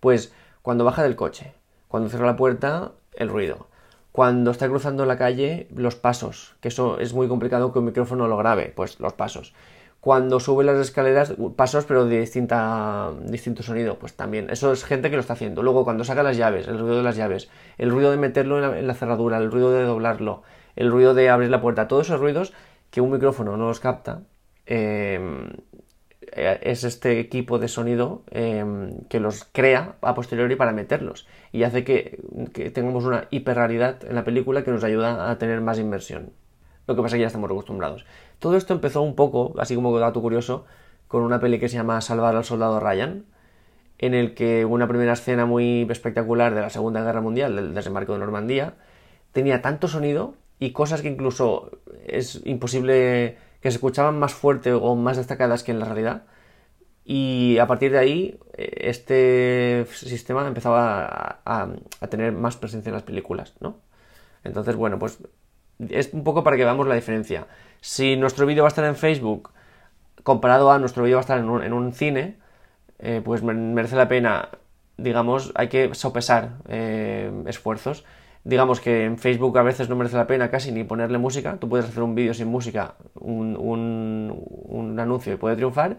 pues 0.00 0.32
cuando 0.62 0.84
baja 0.84 1.02
del 1.02 1.16
coche, 1.16 1.54
cuando 1.88 2.08
cierra 2.08 2.26
la 2.26 2.36
puerta, 2.36 2.92
el 3.14 3.28
ruido. 3.28 3.68
Cuando 4.12 4.50
está 4.50 4.68
cruzando 4.68 5.04
la 5.04 5.18
calle, 5.18 5.68
los 5.74 5.94
pasos, 5.94 6.56
que 6.60 6.68
eso 6.68 6.98
es 6.98 7.12
muy 7.12 7.28
complicado 7.28 7.72
que 7.72 7.78
un 7.78 7.84
micrófono 7.84 8.28
lo 8.28 8.36
grabe, 8.36 8.72
pues 8.74 8.98
los 8.98 9.12
pasos. 9.12 9.54
Cuando 10.00 10.40
sube 10.40 10.64
las 10.64 10.78
escaleras, 10.78 11.34
pasos 11.56 11.84
pero 11.84 12.06
de 12.06 12.20
distinta, 12.20 13.12
distinto 13.24 13.62
sonido, 13.62 13.98
pues 13.98 14.14
también. 14.14 14.48
Eso 14.50 14.72
es 14.72 14.84
gente 14.84 15.10
que 15.10 15.16
lo 15.16 15.20
está 15.20 15.34
haciendo. 15.34 15.62
Luego 15.62 15.84
cuando 15.84 16.04
saca 16.04 16.22
las 16.22 16.36
llaves, 16.36 16.68
el 16.68 16.78
ruido 16.78 16.96
de 16.96 17.02
las 17.02 17.16
llaves, 17.16 17.50
el 17.76 17.90
ruido 17.90 18.10
de 18.10 18.16
meterlo 18.16 18.74
en 18.74 18.86
la, 18.86 18.94
cerradura, 18.94 19.38
el 19.38 19.50
ruido 19.50 19.72
de 19.72 19.82
doblarlo, 19.82 20.42
el 20.76 20.90
ruido 20.90 21.12
de 21.12 21.28
abrir 21.28 21.50
la 21.50 21.60
puerta, 21.60 21.88
todos 21.88 22.06
esos 22.06 22.20
ruidos 22.20 22.52
que 22.90 23.00
un 23.00 23.10
micrófono 23.10 23.56
no 23.56 23.66
los 23.66 23.80
capta, 23.80 24.22
eh, 24.64 25.20
es 26.36 26.84
este 26.84 27.18
equipo 27.18 27.58
de 27.58 27.68
sonido 27.68 28.22
em, 28.30 28.98
que 29.08 29.20
los 29.20 29.44
crea 29.50 29.96
a 30.02 30.14
posteriori 30.14 30.54
para 30.54 30.72
meterlos 30.72 31.26
y 31.50 31.62
hace 31.62 31.82
que, 31.82 32.20
tengamos 32.74 33.04
una 33.04 33.26
hiperrealidad 33.30 34.04
en 34.04 34.14
la 34.14 34.24
película 34.24 34.62
que 34.62 34.70
nos 34.70 34.84
ayuda 34.84 35.30
a 35.30 35.38
tener 35.38 35.60
más 35.62 35.78
inversión. 35.78 36.32
Lo 36.86 36.94
que 36.94 37.02
pasa 37.02 37.16
es 37.16 37.18
que 37.18 37.22
ya 37.22 37.26
estamos 37.28 37.50
acostumbrados. 37.50 38.04
Todo 38.38 38.56
esto 38.56 38.74
empezó 38.74 39.02
un 39.02 39.16
poco, 39.16 39.54
así 39.58 39.74
como 39.74 39.98
dato 39.98 40.20
curioso, 40.20 40.66
con 41.08 41.22
una 41.22 41.40
peli 41.40 41.58
que 41.58 41.68
se 41.68 41.76
llama 41.76 42.00
Salvar 42.00 42.36
al 42.36 42.44
soldado 42.44 42.80
Ryan, 42.80 43.24
en 43.98 44.14
el 44.14 44.34
que 44.34 44.64
una 44.66 44.86
primera 44.86 45.14
escena 45.14 45.46
muy 45.46 45.86
espectacular 45.90 46.54
de 46.54 46.60
la 46.60 46.70
Segunda 46.70 47.02
Guerra 47.02 47.22
Mundial, 47.22 47.56
del 47.56 47.74
desembarco 47.74 48.12
de 48.12 48.18
Normandía, 48.18 48.74
tenía 49.32 49.62
tanto 49.62 49.88
sonido 49.88 50.34
y 50.58 50.72
cosas 50.72 51.02
que 51.02 51.08
incluso 51.08 51.70
es 52.06 52.42
imposible 52.44 53.38
que 53.60 53.70
se 53.70 53.76
escuchaban 53.76 54.18
más 54.18 54.34
fuerte 54.34 54.72
o 54.72 54.94
más 54.94 55.16
destacadas 55.16 55.62
que 55.62 55.72
en 55.72 55.80
la 55.80 55.86
realidad. 55.86 56.24
Y 57.04 57.58
a 57.58 57.66
partir 57.66 57.92
de 57.92 57.98
ahí, 57.98 58.40
eh, 58.54 58.88
este 58.88 59.86
sistema 59.92 60.46
empezaba 60.46 61.40
a, 61.44 61.68
tener 62.10 62.32
más 62.32 62.56
presencia 62.56 62.90
en 62.90 62.94
las 62.94 63.04
películas, 63.04 63.54
¿no? 63.60 63.78
Entonces, 64.42 64.74
bueno, 64.76 64.98
pues 64.98 65.18
es 65.88 66.12
un 66.12 66.24
poco 66.24 66.42
para 66.42 66.56
que 66.56 66.64
veamos 66.64 66.86
la 66.88 66.96
diferencia. 66.96 67.46
Si 67.80 68.16
nuestro 68.16 68.46
vídeo 68.46 68.64
va 68.64 68.68
a 68.68 68.70
estar 68.70 68.84
en 68.84 68.96
Facebook, 68.96 69.50
comparado 70.24 70.72
a 70.72 70.78
nuestro 70.78 71.04
vídeo 71.04 71.16
va 71.16 71.20
a 71.20 71.22
estar 71.22 71.38
en 71.38 71.72
un, 71.72 71.92
cine, 71.92 72.38
eh, 72.98 73.22
pues 73.24 73.42
merece 73.42 73.94
la 73.94 74.08
pena, 74.08 74.48
digamos, 74.96 75.52
hay 75.54 75.68
que 75.68 75.94
sopesar 75.94 76.56
eh, 76.68 77.30
esfuerzos 77.46 78.04
digamos 78.46 78.80
que 78.80 79.04
en 79.04 79.18
Facebook 79.18 79.58
a 79.58 79.62
veces 79.62 79.88
no 79.88 79.96
merece 79.96 80.16
la 80.16 80.28
pena 80.28 80.50
casi 80.50 80.70
ni 80.70 80.84
ponerle 80.84 81.18
música. 81.18 81.56
Tú 81.58 81.68
puedes 81.68 81.86
hacer 81.86 82.02
un 82.04 82.14
vídeo 82.14 82.32
sin 82.32 82.46
música, 82.46 82.94
un, 83.14 83.56
un, 83.58 85.00
anuncio 85.00 85.34
y 85.34 85.36
puede 85.36 85.56
triunfar. 85.56 85.96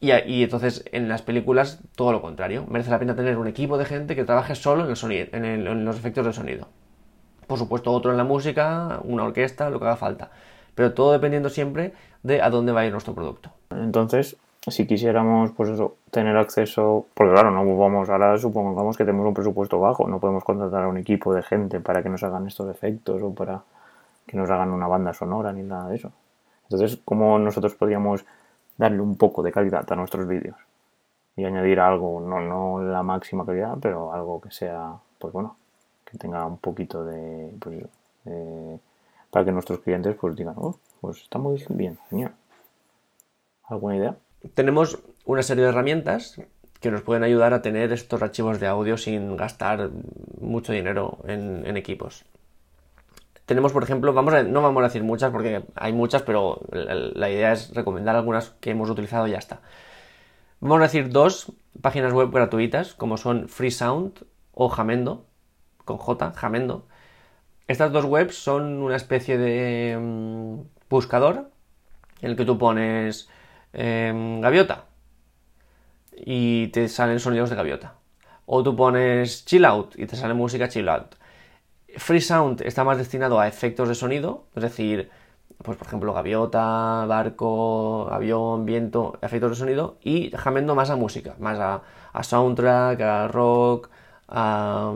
Y, 0.00 0.10
y, 0.10 0.42
entonces 0.42 0.84
en 0.90 1.08
las 1.08 1.20
películas 1.20 1.80
todo 1.94 2.12
lo 2.12 2.22
contrario. 2.22 2.64
Merece 2.66 2.90
la 2.90 2.98
pena 2.98 3.14
tener 3.14 3.36
un 3.36 3.46
equipo 3.46 3.76
de 3.76 3.84
gente 3.84 4.16
que 4.16 4.24
trabaje 4.24 4.54
solo 4.54 4.84
en, 4.84 4.90
el 4.90 4.96
sonido, 4.96 5.26
en, 5.32 5.44
en 5.44 5.84
los 5.84 5.98
efectos 5.98 6.24
de 6.24 6.32
sonido. 6.32 6.68
Por 7.46 7.58
supuesto 7.58 7.92
otro 7.92 8.10
en 8.10 8.16
la 8.16 8.24
música, 8.24 9.00
una 9.04 9.24
orquesta, 9.24 9.68
lo 9.68 9.78
que 9.78 9.84
haga 9.84 9.96
falta. 9.96 10.30
Pero 10.74 10.94
todo 10.94 11.12
dependiendo 11.12 11.50
siempre 11.50 11.92
de 12.22 12.40
a 12.40 12.48
dónde 12.48 12.72
va 12.72 12.80
a 12.80 12.86
ir 12.86 12.92
nuestro 12.92 13.14
producto. 13.14 13.52
Entonces, 13.70 14.38
si 14.68 14.86
quisiéramos, 14.86 15.50
pues 15.52 15.70
eso, 15.70 15.96
tener 16.10 16.36
acceso, 16.36 17.06
porque 17.14 17.32
claro, 17.32 17.50
no 17.50 17.76
vamos, 17.76 18.08
ahora 18.08 18.38
supongamos 18.38 18.96
que 18.96 19.04
tenemos 19.04 19.26
un 19.26 19.34
presupuesto 19.34 19.80
bajo, 19.80 20.06
no 20.06 20.20
podemos 20.20 20.44
contratar 20.44 20.84
a 20.84 20.88
un 20.88 20.98
equipo 20.98 21.34
de 21.34 21.42
gente 21.42 21.80
para 21.80 22.02
que 22.02 22.08
nos 22.08 22.22
hagan 22.22 22.46
estos 22.46 22.70
efectos 22.70 23.20
o 23.22 23.34
para 23.34 23.62
que 24.26 24.36
nos 24.36 24.48
hagan 24.50 24.70
una 24.70 24.86
banda 24.86 25.12
sonora 25.12 25.52
ni 25.52 25.62
nada 25.62 25.88
de 25.88 25.96
eso. 25.96 26.12
Entonces, 26.64 27.00
¿cómo 27.04 27.38
nosotros 27.38 27.74
podríamos 27.74 28.24
darle 28.78 29.00
un 29.00 29.16
poco 29.16 29.42
de 29.42 29.50
calidad 29.50 29.90
a 29.90 29.96
nuestros 29.96 30.28
vídeos? 30.28 30.56
Y 31.34 31.44
añadir 31.44 31.80
algo, 31.80 32.20
no, 32.20 32.40
no 32.40 32.82
la 32.82 33.02
máxima 33.02 33.44
calidad, 33.44 33.76
pero 33.80 34.12
algo 34.12 34.40
que 34.40 34.50
sea, 34.50 34.92
pues 35.18 35.32
bueno, 35.32 35.56
que 36.04 36.18
tenga 36.18 36.46
un 36.46 36.58
poquito 36.58 37.04
de, 37.04 37.52
pues, 37.58 37.84
para 39.30 39.44
que 39.44 39.50
nuestros 39.50 39.80
clientes 39.80 40.14
pues 40.20 40.36
digan, 40.36 40.54
oh, 40.58 40.76
pues 41.00 41.22
está 41.22 41.38
muy 41.38 41.64
bien, 41.70 41.98
genial. 42.08 42.32
¿Alguna 43.64 43.96
idea? 43.96 44.16
Tenemos 44.54 44.98
una 45.24 45.42
serie 45.42 45.64
de 45.64 45.70
herramientas 45.70 46.40
que 46.80 46.90
nos 46.90 47.02
pueden 47.02 47.22
ayudar 47.22 47.54
a 47.54 47.62
tener 47.62 47.92
estos 47.92 48.20
archivos 48.22 48.58
de 48.58 48.66
audio 48.66 48.96
sin 48.96 49.36
gastar 49.36 49.90
mucho 50.40 50.72
dinero 50.72 51.18
en, 51.26 51.76
equipos. 51.76 52.24
Tenemos, 53.46 53.72
por 53.72 53.84
ejemplo, 53.84 54.12
vamos 54.12 54.34
no 54.46 54.62
vamos 54.62 54.80
a 54.80 54.86
decir 54.88 55.04
muchas 55.04 55.30
porque 55.30 55.62
hay 55.76 55.92
muchas, 55.92 56.22
pero 56.22 56.60
la, 56.72 57.30
idea 57.30 57.52
es 57.52 57.72
recomendar 57.72 58.16
algunas 58.16 58.50
que 58.60 58.70
hemos 58.70 58.90
utilizado 58.90 59.28
y 59.28 59.30
ya 59.30 59.38
está. 59.38 59.60
Vamos 60.60 60.78
a 60.80 60.82
decir 60.82 61.10
dos 61.10 61.52
páginas 61.80 62.12
web 62.12 62.30
gratuitas, 62.30 62.94
como 62.94 63.16
son 63.16 63.48
FreeSound 63.48 64.24
o 64.52 64.68
Jamendo, 64.68 65.24
con 65.84 65.98
J, 65.98 66.32
Jamendo. 66.32 66.86
Estas 67.68 67.92
dos 67.92 68.04
webs 68.04 68.36
son 68.36 68.82
una 68.82 68.96
especie 68.96 69.38
de 69.38 69.96
mm, 69.98 70.60
buscador 70.90 71.48
en 72.20 72.30
el 72.30 72.36
que 72.36 72.44
tú 72.44 72.58
pones 72.58 73.28
Em, 73.72 74.40
gaviota 74.40 74.84
y 76.16 76.68
te 76.68 76.88
salen 76.88 77.20
sonidos 77.20 77.50
de 77.50 77.56
gaviota. 77.56 77.94
O 78.46 78.62
tú 78.62 78.76
pones 78.76 79.44
chill 79.46 79.64
out 79.64 79.98
y 79.98 80.06
te 80.06 80.16
sale 80.16 80.34
música 80.34 80.68
chill 80.68 80.88
out. 80.88 81.14
Free 81.96 82.20
Sound 82.20 82.62
está 82.62 82.84
más 82.84 82.98
destinado 82.98 83.38
a 83.40 83.48
efectos 83.48 83.88
de 83.88 83.94
sonido, 83.94 84.46
es 84.54 84.62
decir, 84.62 85.10
pues 85.62 85.76
por 85.78 85.86
ejemplo 85.86 86.12
gaviota, 86.12 87.04
barco, 87.06 88.08
avión, 88.10 88.66
viento, 88.66 89.18
efectos 89.22 89.50
de 89.52 89.56
sonido. 89.56 89.98
Y 90.02 90.30
Jamendo 90.30 90.74
más 90.74 90.90
a 90.90 90.96
música, 90.96 91.34
más 91.38 91.58
a, 91.58 92.22
soundtrack, 92.22 93.00
a 93.00 93.28
rock, 93.28 93.90
a, 94.28 94.92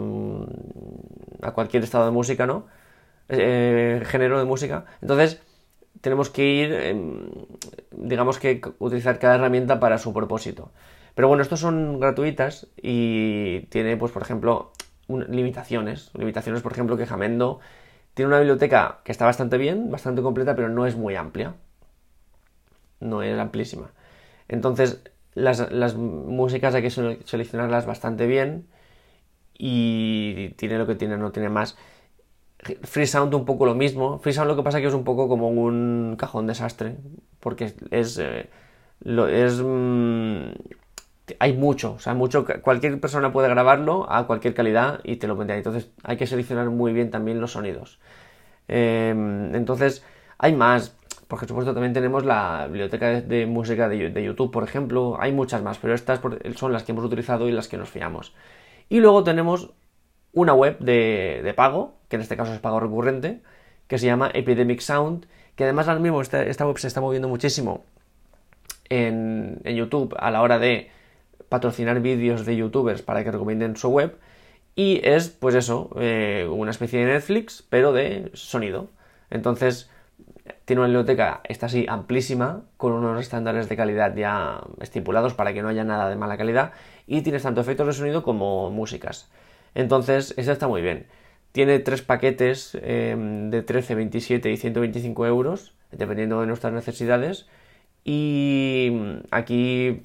a, 1.42 1.50
cualquier 1.52 1.84
estado 1.84 2.06
de 2.06 2.10
música, 2.12 2.46
¿no? 2.46 2.66
Eh, 3.28 4.02
género 4.06 4.38
de 4.38 4.44
música. 4.44 4.84
Entonces, 5.02 5.40
tenemos 6.00 6.30
que 6.30 6.44
ir, 6.44 6.72
em, 6.72 7.30
digamos 7.92 8.38
que 8.38 8.60
utilizar 8.78 9.18
cada 9.18 9.36
herramienta 9.36 9.80
para 9.80 9.98
su 9.98 10.12
propósito. 10.12 10.72
Pero 11.14 11.28
bueno, 11.28 11.42
estos 11.42 11.60
son 11.60 12.00
gratuitas 12.00 12.68
y 12.76 13.60
tiene, 13.70 13.96
pues 13.96 14.12
por 14.12 14.22
ejemplo, 14.22 14.72
limitaciones. 15.08 16.10
Limitaciones, 16.14 16.62
por 16.62 16.72
ejemplo, 16.72 16.96
que 16.96 17.06
Jamendo 17.06 17.60
tiene 18.14 18.28
una 18.28 18.38
biblioteca 18.38 19.00
que 19.04 19.12
está 19.12 19.24
bastante 19.26 19.58
bien, 19.58 19.90
bastante 19.90 20.22
completa, 20.22 20.54
pero 20.56 20.68
no 20.68 20.86
es 20.86 20.96
muy 20.96 21.16
amplia. 21.16 21.54
No 23.00 23.22
es 23.22 23.38
amplísima. 23.38 23.90
Entonces, 24.48 25.02
las, 25.34 25.70
las 25.72 25.94
músicas 25.96 26.74
hay 26.74 26.82
que 26.82 26.90
seleccionarlas 26.90 27.86
bastante 27.86 28.26
bien 28.26 28.66
y 29.58 30.50
tiene 30.56 30.78
lo 30.78 30.86
que 30.86 30.94
tiene, 30.94 31.18
no 31.18 31.32
tiene 31.32 31.48
más. 31.48 31.76
Freesound 32.58 33.34
un 33.34 33.44
poco 33.44 33.66
lo 33.66 33.74
mismo. 33.74 34.18
Freesound 34.18 34.48
lo 34.48 34.56
que 34.56 34.62
pasa 34.62 34.80
que 34.80 34.86
es 34.86 34.94
un 34.94 35.04
poco 35.04 35.28
como 35.28 35.48
un 35.48 36.16
cajón 36.18 36.46
desastre. 36.46 36.96
Porque 37.40 37.74
es. 37.90 38.18
Eh, 38.18 38.48
lo, 39.00 39.28
es 39.28 39.60
mm, 39.62 40.50
hay 41.38 41.52
mucho, 41.54 41.94
o 41.94 41.98
sea, 41.98 42.14
mucho. 42.14 42.46
Cualquier 42.62 43.00
persona 43.00 43.32
puede 43.32 43.48
grabarlo 43.48 44.10
a 44.10 44.26
cualquier 44.26 44.54
calidad 44.54 45.00
y 45.04 45.16
te 45.16 45.26
lo 45.26 45.36
vendrá. 45.36 45.56
Entonces 45.56 45.90
hay 46.04 46.16
que 46.16 46.26
seleccionar 46.26 46.70
muy 46.70 46.92
bien 46.92 47.10
también 47.10 47.40
los 47.40 47.52
sonidos. 47.52 47.98
Em, 48.68 49.54
entonces, 49.54 50.04
hay 50.38 50.54
más. 50.54 50.96
Por 51.28 51.40
supuesto, 51.46 51.74
también 51.74 51.92
tenemos 51.92 52.24
la 52.24 52.66
biblioteca 52.68 53.20
de, 53.20 53.46
música 53.46 53.88
de, 53.88 54.22
YouTube, 54.22 54.52
por 54.52 54.62
ejemplo. 54.64 55.16
Hay 55.20 55.32
muchas 55.32 55.62
más, 55.62 55.78
pero 55.78 55.94
estas 55.94 56.20
son 56.54 56.72
las 56.72 56.84
que 56.84 56.92
hemos 56.92 57.04
utilizado 57.04 57.48
y 57.48 57.52
las 57.52 57.68
que 57.68 57.76
nos 57.76 57.90
fiamos. 57.90 58.34
Y 58.88 59.00
luego 59.00 59.24
tenemos 59.24 59.72
una 60.36 60.52
web 60.52 60.78
de, 60.78 61.52
pago, 61.56 61.94
que 62.08 62.16
en 62.16 62.22
este 62.22 62.36
caso 62.36 62.52
es 62.52 62.60
pago 62.60 62.78
recurrente, 62.78 63.40
que 63.88 63.96
se 63.96 64.04
llama 64.04 64.30
Epidemic 64.34 64.80
Sound, 64.80 65.26
que 65.54 65.64
además 65.64 65.88
ahora 65.88 66.00
mismo 66.00 66.20
esta, 66.20 66.66
web 66.66 66.76
se 66.76 66.88
está 66.88 67.00
moviendo 67.00 67.26
muchísimo 67.26 67.86
en, 68.90 69.62
YouTube 69.64 70.14
a 70.18 70.30
la 70.30 70.42
hora 70.42 70.58
de 70.58 70.90
patrocinar 71.48 72.00
vídeos 72.00 72.44
de 72.44 72.54
youtubers 72.54 73.00
para 73.00 73.24
que 73.24 73.30
recomienden 73.30 73.76
su 73.76 73.88
web. 73.88 74.18
Y 74.74 75.00
es, 75.08 75.30
pues 75.30 75.54
eso, 75.54 75.88
eh, 75.98 76.46
una 76.50 76.70
especie 76.70 77.00
de 77.00 77.14
Netflix, 77.14 77.64
pero 77.70 77.94
de 77.94 78.30
sonido. 78.34 78.90
Entonces, 79.30 79.88
tiene 80.66 80.80
una 80.80 80.88
biblioteca, 80.88 81.40
está 81.44 81.64
así, 81.64 81.86
amplísima, 81.88 82.64
con 82.76 82.92
unos 82.92 83.18
estándares 83.22 83.70
de 83.70 83.76
calidad 83.76 84.14
ya 84.14 84.60
estipulados 84.82 85.32
para 85.32 85.54
que 85.54 85.62
no 85.62 85.68
haya 85.68 85.84
nada 85.84 86.10
de 86.10 86.16
mala 86.16 86.36
calidad, 86.36 86.72
y 87.06 87.22
tienes 87.22 87.44
tanto 87.44 87.62
efectos 87.62 87.86
de 87.86 87.92
sonido 87.94 88.22
como 88.22 88.70
músicas. 88.70 89.30
Entonces, 89.76 90.32
esta 90.38 90.52
está 90.52 90.68
muy 90.68 90.80
bien. 90.80 91.06
Tiene 91.52 91.78
tres 91.80 92.00
paquetes 92.02 92.76
em, 92.82 93.50
de 93.50 93.62
13, 93.62 93.94
27 93.94 94.50
y 94.50 94.56
125 94.56 95.26
euros, 95.26 95.74
dependiendo 95.92 96.40
de 96.40 96.46
nuestras 96.46 96.72
necesidades. 96.72 97.46
Y 98.02 98.90
aquí 99.30 100.02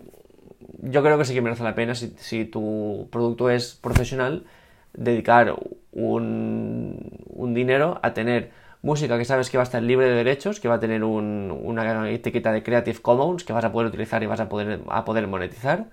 yo 0.81 1.01
creo 1.03 1.17
que 1.17 1.25
sí 1.25 1.33
que 1.33 1.41
merece 1.41 1.63
la 1.63 1.73
pena 1.75 1.95
si, 1.95 2.45
tu 2.45 3.07
producto 3.11 3.49
es 3.49 3.75
profesional, 3.75 4.45
dedicar 4.93 5.55
un, 5.93 7.21
un 7.29 7.53
dinero 7.53 7.99
a 8.03 8.13
tener 8.13 8.51
música 8.81 9.17
que 9.17 9.25
sabes 9.25 9.49
que 9.49 9.57
va 9.57 9.63
a 9.63 9.69
estar 9.69 9.81
libre 9.81 10.07
de 10.09 10.15
derechos, 10.15 10.59
que 10.59 10.67
va 10.67 10.75
a 10.75 10.79
tener 10.81 11.03
una 11.05 12.09
etiqueta 12.09 12.51
de 12.51 12.63
Creative 12.63 12.99
Commons 13.01 13.45
que 13.45 13.53
vas 13.53 13.63
a 13.63 13.71
poder 13.71 13.87
utilizar 13.87 14.21
y 14.21 14.25
vas 14.25 14.41
a 14.41 14.49
poder, 14.49 14.81
a 14.89 15.05
poder 15.05 15.27
monetizar, 15.27 15.85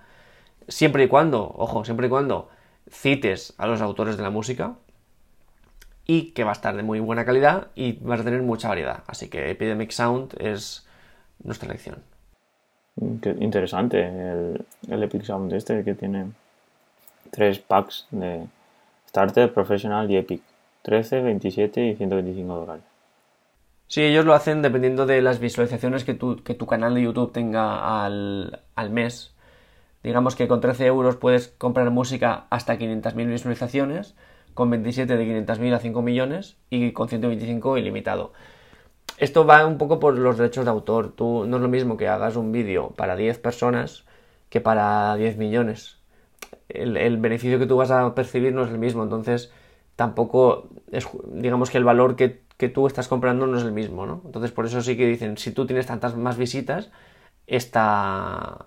siempre 0.67 1.05
y 1.05 1.09
cuando, 1.09 1.43
ojo, 1.57 1.85
siempre 1.85 2.09
y 2.09 2.11
cuando 2.11 2.49
cites 2.91 3.55
a 3.59 3.67
los 3.67 3.81
autores 3.81 4.17
de 4.17 4.23
la 4.23 4.31
música 4.31 4.75
y 6.07 6.31
que 6.33 6.45
va 6.45 6.51
a 6.51 6.53
estar 6.55 6.77
de 6.77 6.83
muy 6.83 7.01
buena 7.01 7.25
calidad 7.25 7.69
y 7.75 7.93
vas 8.01 8.21
a 8.21 8.25
tener 8.25 8.43
mucha 8.43 8.69
variedad. 8.69 9.05
Así 9.07 9.29
que 9.29 9.51
Epidemic 9.51 9.91
Sound 9.91 10.35
es 10.39 10.87
nuestra 11.43 11.69
elección. 11.69 12.03
interesante 12.97 14.07
el, 14.07 14.65
el 14.89 15.03
Epic 15.03 15.23
Sound 15.23 15.53
este 15.53 15.85
que 15.85 15.95
tiene 15.95 16.33
tres 17.31 17.59
packs 17.59 18.07
de 18.11 18.47
Starter, 19.09 19.53
Professional 19.53 20.11
y 20.11 20.17
Epic. 20.17 20.43
13, 20.83 21.21
27 21.21 21.87
y 21.87 21.97
125 21.97 22.55
dólares. 22.55 22.85
Sí, 23.89 24.03
ellos 24.03 24.25
lo 24.25 24.35
hacen 24.35 24.63
dependiendo 24.63 25.07
de 25.07 25.21
las 25.23 25.39
visualizaciones 25.39 26.05
que 26.05 26.15
tu, 26.15 26.43
que 26.43 26.55
tu 26.55 26.67
canal 26.67 26.95
de 26.95 27.03
YouTube 27.03 27.33
tenga 27.33 28.05
al, 28.05 28.63
mes. 28.91 29.35
Digamos 30.03 30.37
que 30.37 30.49
con 30.49 30.61
13 30.61 30.87
euros 30.87 31.17
puedes 31.17 31.49
comprar 31.49 31.91
música 31.91 32.47
hasta 32.51 32.79
500.000 32.79 33.29
visualizaciones, 33.29 34.15
con 34.55 34.71
27 34.71 35.17
de 35.17 35.45
500.000 35.47 35.75
a 35.75 35.79
5 35.79 36.03
millones 36.03 36.57
y 36.71 36.93
con 36.93 37.09
125 37.09 37.79
ilimitado. 37.79 38.33
Esto 39.19 39.45
va 39.45 39.67
un 39.67 39.79
poco 39.79 39.99
por 39.99 40.17
los 40.17 40.39
derechos 40.39 40.65
de 40.65 40.71
autor. 40.71 41.13
Tú 41.13 41.45
no 41.47 41.57
es 41.57 41.63
lo 41.63 41.69
mismo 41.69 41.97
que 41.97 42.09
hagas 42.09 42.37
un 42.37 42.53
vídeo 42.53 42.91
para 42.91 43.17
10 43.17 43.39
personas 43.39 44.05
que 44.49 44.61
para 44.61 45.17
10 45.17 45.37
millones. 45.39 45.99
El, 46.69 47.17
beneficio 47.19 47.59
que 47.59 47.67
tú 47.67 47.77
vas 47.77 47.91
a 47.91 48.15
percibir 48.15 48.53
no 48.53 48.65
es 48.65 48.71
el 48.71 48.79
mismo. 48.79 49.03
Entonces, 49.03 49.53
tampoco 49.97 50.69
es, 50.93 51.09
digamos 51.33 51.71
que 51.71 51.79
el 51.79 51.85
valor 51.85 52.15
que, 52.17 52.43
tú 52.73 52.87
estás 52.87 53.09
comprando 53.09 53.47
no 53.47 53.59
es 53.59 53.65
el 53.65 53.73
mismo, 53.73 54.07
¿no? 54.07 54.23
Entonces 54.25 54.53
por 54.53 54.67
eso 54.67 54.83
sí 54.83 54.97
que 54.97 55.07
dicen, 55.07 55.37
si 55.39 55.53
tú 55.53 55.67
tienes 55.67 55.87
tantas 55.87 56.17
más 56.17 56.37
visitas, 56.37 56.91
esta, 57.47 58.67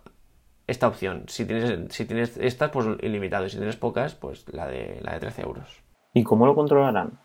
esta 0.72 0.88
opción. 0.88 1.26
Si 1.28 1.46
tienes, 1.46 1.94
si 1.94 2.06
tienes 2.06 2.38
estas, 2.38 2.72
pues 2.72 2.88
ilimitado. 3.02 3.46
Y 3.46 3.50
si 3.50 3.58
tienes 3.58 3.76
pocas, 3.76 4.16
pues 4.16 4.46
la 4.52 4.68
de, 4.68 5.00
la 5.02 5.14
de 5.14 5.20
13 5.20 5.42
euros. 5.44 5.84
¿Y 6.14 6.24
cómo 6.24 6.46
lo 6.46 6.56
controlarán? 6.56 7.20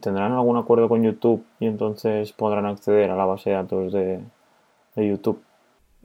¿Tendrán 0.00 0.32
algún 0.32 0.56
acuerdo 0.56 0.88
con 0.88 1.02
YouTube 1.02 1.44
y 1.60 1.66
entonces 1.66 2.32
podrán 2.32 2.66
acceder 2.66 3.10
a 3.10 3.16
la 3.16 3.26
base 3.26 3.50
de 3.50 3.56
datos 3.56 3.92
de, 3.92 4.20
de 4.96 5.08
YouTube? 5.08 5.42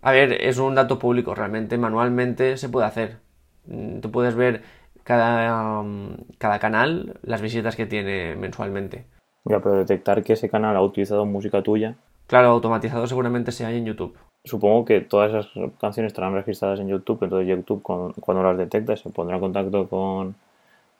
A 0.01 0.11
ver, 0.11 0.33
es 0.33 0.57
un 0.57 0.75
dato 0.75 0.99
público, 0.99 1.33
realmente 1.35 1.77
manualmente 1.77 2.57
se 2.57 2.69
puede 2.69 2.87
hacer. 2.87 3.17
Mm, 3.65 3.99
tú 3.99 4.11
puedes 4.11 4.35
ver 4.35 4.61
cada, 5.03 5.79
um, 5.79 6.17
cada 6.37 6.59
canal 6.59 7.19
las 7.23 7.41
visitas 7.41 7.75
que 7.75 7.85
tiene 7.85 8.35
mensualmente. 8.35 9.05
Ya, 9.45 9.59
pero 9.59 9.75
detectar 9.75 10.23
que 10.23 10.33
ese 10.33 10.49
canal 10.49 10.75
ha 10.75 10.81
utilizado 10.81 11.25
música 11.25 11.63
tuya. 11.63 11.95
Claro, 12.27 12.49
automatizado 12.49 13.07
seguramente 13.07 13.51
se 13.51 13.65
hay 13.65 13.77
en 13.77 13.85
YouTube. 13.85 14.15
Supongo 14.43 14.85
que 14.85 15.01
todas 15.01 15.29
esas 15.31 15.47
canciones 15.79 16.11
estarán 16.11 16.33
registradas 16.33 16.79
en 16.79 16.87
YouTube, 16.87 17.23
entonces 17.23 17.47
YouTube 17.47 17.81
cuando 17.83 18.43
las 18.43 18.57
detecta 18.57 18.95
se 18.95 19.09
pondrá 19.09 19.35
en 19.35 19.41
contacto 19.41 19.87
con, 19.87 20.35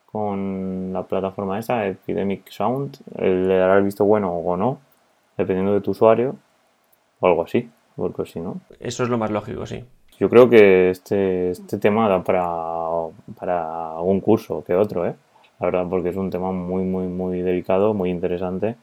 con 0.05 0.91
la 0.91 1.03
plataforma 1.03 1.57
esa, 1.57 1.87
Epidemic 1.87 2.49
Sound, 2.49 2.97
le 3.17 3.57
dará 3.57 3.77
el 3.77 3.83
visto 3.83 4.03
bueno 4.03 4.33
o 4.33 4.57
no, 4.57 4.79
dependiendo 5.37 5.73
de 5.73 5.81
tu 5.81 5.91
usuario, 5.91 6.35
o 7.19 7.27
algo 7.27 7.43
así, 7.43 7.69
porque 7.95 8.25
si 8.25 8.39
no. 8.39 8.59
Eso 8.79 9.03
es 9.03 9.09
lo 9.09 9.17
más 9.17 9.31
lógico, 9.31 9.65
sí. 9.65 9.85
Yo 10.19 10.29
creo 10.29 10.49
que 10.49 10.89
este, 10.89 11.51
este 11.51 11.77
tema 11.77 12.09
da 12.09 12.23
para, 12.23 12.43
para 13.39 13.99
un 14.01 14.19
curso 14.19 14.63
que 14.65 14.75
otro, 14.75 15.05
¿eh? 15.05 15.15
La 15.59 15.67
verdad, 15.67 15.85
porque 15.89 16.09
es 16.09 16.15
un 16.15 16.29
tema 16.29 16.51
muy, 16.51 16.83
muy, 16.83 17.07
muy 17.07 17.41
delicado, 17.41 17.93
muy 17.93 18.09
interesante, 18.09 18.75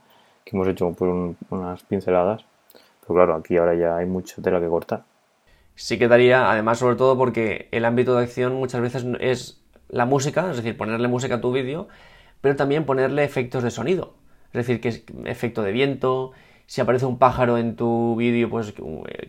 que 0.45 0.57
hemos 0.57 0.69
hecho 0.69 0.93
por 0.93 1.35
unas 1.51 1.83
pinceladas. 1.85 2.45
Pero 3.07 3.15
claro, 3.15 3.35
aquí 3.37 3.57
ahora 3.57 3.75
ya 3.75 3.97
hay 3.97 4.07
mucha 4.07 4.41
tela 4.43 4.61
que 4.61 4.69
cortar. 4.69 5.05
Sí 5.75 5.99
quedaría, 5.99 6.51
además, 6.51 6.79
sobre 6.79 6.97
todo 6.97 7.17
porque 7.17 7.69
el 7.71 7.85
ámbito 7.85 8.17
de 8.17 8.25
acción 8.25 8.55
muchas 8.55 8.81
veces 8.81 9.07
es 9.21 9.63
la 9.89 10.07
música, 10.07 10.51
es 10.51 10.57
decir, 10.57 10.77
ponerle 10.77 11.07
música 11.07 11.37
a 11.37 11.41
tu 11.41 11.53
vídeo, 11.53 11.89
pero 12.41 12.57
también 12.57 12.85
ponerle 12.85 13.25
efectos 13.25 13.63
de 13.63 13.71
sonido. 13.71 14.15
Es 14.49 14.67
decir, 14.67 14.81
que 14.81 14.89
es 14.89 15.05
efecto 15.27 15.63
de 15.63 15.73
viento, 15.73 16.33
si 16.67 16.81
aparece 16.81 17.07
un 17.07 17.19
pájaro 17.19 17.59
en 17.59 17.77
tu 17.77 18.17
vídeo, 18.17 18.51
pues 18.51 18.75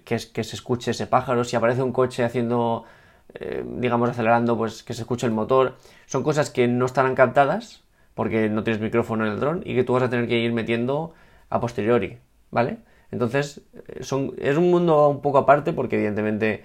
que, 0.05 0.19
se 0.19 0.55
escuche 0.55 0.91
ese 0.91 1.05
pájaro, 1.05 1.43
si 1.43 1.55
aparece 1.55 1.83
un 1.83 1.91
coche 1.91 2.23
haciendo, 2.23 2.85
eh, 3.33 3.63
digamos, 3.65 4.09
acelerando, 4.09 4.57
pues 4.57 4.83
que 4.83 4.93
se 4.93 5.01
escuche 5.01 5.27
el 5.27 5.33
motor. 5.33 5.75
Son 6.05 6.23
cosas 6.23 6.49
que 6.49 6.67
no 6.67 6.85
estarán 6.85 7.13
captadas 7.13 7.83
porque 8.15 8.49
no 8.49 8.63
tienes 8.63 8.81
micrófono 8.81 9.25
en 9.25 9.33
el 9.33 9.39
dron 9.39 9.61
y 9.65 9.75
que 9.75 9.83
tú 9.83 9.93
vas 9.93 10.03
a 10.03 10.09
tener 10.09 10.27
que 10.27 10.39
ir 10.39 10.51
metiendo 10.53 11.13
a 11.49 11.59
posteriori, 11.59 12.17
¿vale? 12.49 12.79
Entonces, 13.11 13.61
eh, 13.87 14.03
son, 14.03 14.33
es 14.37 14.57
un 14.57 14.69
mundo 14.71 15.09
un 15.09 15.21
poco 15.21 15.37
aparte 15.39 15.73
porque 15.73 15.95
evidentemente 15.95 16.63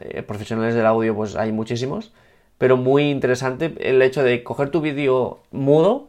eh, 0.00 0.22
profesionales 0.22 0.74
del 0.74 0.86
audio 0.86 1.14
pues 1.14 1.36
hay 1.36 1.52
muchísimos, 1.52 2.12
pero 2.58 2.76
muy 2.76 3.10
interesante 3.10 3.74
el 3.80 4.00
hecho 4.02 4.22
de 4.22 4.42
coger 4.42 4.70
tu 4.70 4.80
vídeo 4.80 5.40
mudo 5.50 6.08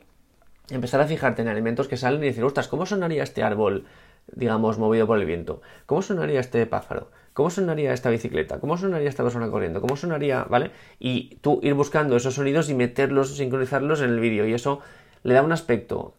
empezar 0.70 1.02
a 1.02 1.06
fijarte 1.06 1.42
en 1.42 1.48
elementos 1.48 1.88
que 1.88 1.98
salen 1.98 2.24
y 2.24 2.28
decir, 2.28 2.44
ostras, 2.44 2.68
¿cómo 2.68 2.86
sonaría 2.86 3.24
este 3.24 3.44
árbol, 3.44 3.86
digamos, 4.32 4.78
movido 4.78 5.08
por 5.08 5.20
el 5.20 5.26
viento? 5.26 5.62
¿Cómo 5.86 6.02
sonaría 6.02 6.40
este 6.40 6.66
pájaro? 6.66 7.10
¿Cómo 7.34 7.50
sonaría 7.50 7.94
esta 7.94 8.10
bicicleta? 8.10 8.60
¿Cómo 8.60 8.78
sonaría 8.78 9.10
esta 9.10 9.24
persona 9.24 9.50
corriendo? 9.50 9.82
¿Cómo 9.82 9.96
sonaría, 9.98 10.44
vale? 10.44 10.72
Y 11.00 11.38
tú 11.42 11.60
ir 11.64 11.74
buscando 11.74 12.16
esos 12.16 12.36
sonidos 12.36 12.70
y 12.70 12.76
meterlos, 12.76 13.36
sincronizarlos 13.36 14.02
en 14.02 14.12
el 14.12 14.20
vídeo. 14.20 14.48
Y 14.48 14.54
eso 14.54 14.80
le 15.24 15.34
da 15.34 15.42
un 15.42 15.52
aspecto 15.52 16.14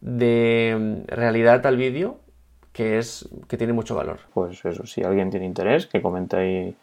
de 0.00 1.02
realidad 1.08 1.66
al 1.66 1.76
vídeo 1.76 2.20
que 2.72 2.98
es 2.98 3.28
que 3.48 3.56
tiene 3.56 3.72
mucho 3.72 3.94
valor. 3.94 4.20
Pues 4.32 4.64
eso, 4.64 4.86
si 4.86 5.02
alguien 5.02 5.30
tiene 5.30 5.46
interés, 5.46 5.86
que 5.86 6.02
comente 6.02 6.36
ahí 6.36 6.76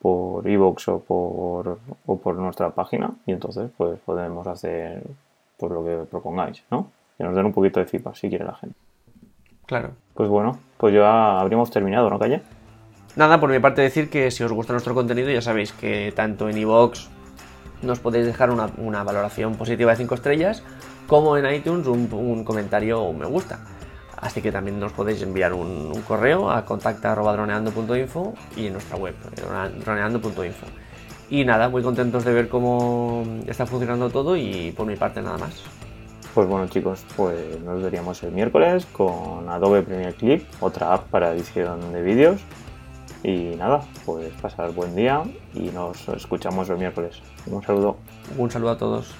por 0.00 0.46
iVoox 0.46 0.88
o 0.88 0.98
por, 1.00 1.78
o 2.06 2.18
por 2.18 2.36
nuestra 2.36 2.70
página 2.70 3.10
y 3.26 3.32
entonces 3.32 3.70
pues 3.76 3.98
podemos 4.00 4.46
hacer 4.46 5.02
por 5.58 5.70
lo 5.70 5.84
que 5.84 6.04
propongáis, 6.10 6.62
¿no? 6.70 6.90
Que 7.16 7.24
nos 7.24 7.34
den 7.34 7.46
un 7.46 7.52
poquito 7.52 7.80
de 7.80 7.86
feedback 7.86 8.14
si 8.16 8.28
quiere 8.28 8.44
la 8.44 8.54
gente. 8.54 8.76
Claro. 9.66 9.92
Pues 10.14 10.28
bueno, 10.28 10.58
pues 10.76 10.94
ya 10.94 11.40
habríamos 11.40 11.70
terminado, 11.70 12.10
¿no, 12.10 12.18
Calle? 12.18 12.42
Nada, 13.16 13.40
por 13.40 13.48
mi 13.50 13.60
parte 13.60 13.80
decir 13.80 14.10
que 14.10 14.30
si 14.30 14.42
os 14.42 14.52
gusta 14.52 14.72
nuestro 14.72 14.94
contenido 14.94 15.30
ya 15.30 15.40
sabéis 15.40 15.72
que 15.72 16.12
tanto 16.14 16.48
en 16.48 16.58
iVoox 16.58 17.08
nos 17.82 18.00
podéis 18.00 18.26
dejar 18.26 18.50
una, 18.50 19.04
valoración 19.04 19.54
positiva 19.54 19.92
de 19.92 19.98
5 19.98 20.14
estrellas, 20.14 20.62
como 21.06 21.36
en 21.36 21.52
iTunes 21.52 21.86
un, 21.86 22.44
comentario 22.44 23.02
o 23.02 23.10
un 23.10 23.18
me 23.18 23.26
gusta. 23.26 23.60
Así 24.20 24.40
que 24.40 24.52
también 24.52 24.78
nos 24.80 24.92
podéis 24.92 25.22
enviar 25.22 25.52
un, 25.52 25.92
correo 26.06 26.50
a 26.50 26.64
contacta.droneando.info 26.64 28.34
y 28.56 28.66
en 28.66 28.74
nuestra 28.74 28.96
web, 28.96 29.14
droneando.info. 29.84 30.66
Y 31.30 31.44
nada, 31.44 31.68
muy 31.68 31.82
contentos 31.82 32.24
de 32.24 32.32
ver 32.32 32.48
cómo 32.48 33.24
está 33.46 33.66
funcionando 33.66 34.10
todo 34.10 34.36
y 34.36 34.72
por 34.76 34.86
mi 34.86 34.96
parte 34.96 35.22
nada 35.22 35.38
más. 35.38 35.62
Pues 36.34 36.48
bueno 36.48 36.66
chicos, 36.66 37.04
pues 37.16 37.60
nos 37.60 37.82
veríamos 37.82 38.22
el 38.24 38.32
miércoles 38.32 38.86
con 38.86 39.48
Adobe 39.48 39.82
Premiere 39.82 40.14
Clip, 40.14 40.44
otra 40.60 40.92
app 40.92 41.08
para 41.08 41.32
edición 41.32 41.92
de 41.92 42.02
vídeos. 42.02 42.40
Y 43.22 43.56
nada, 43.56 43.80
pues 44.04 44.32
pasar 44.42 44.72
buen 44.72 44.94
día 44.94 45.22
y 45.54 45.70
nos 45.70 46.08
escuchamos 46.08 46.68
el 46.68 46.76
miércoles. 46.76 47.22
Un 47.46 47.62
saludo. 47.62 47.96
Un 48.36 48.50
saludo 48.50 48.70
a 48.72 48.78
todos. 48.78 49.14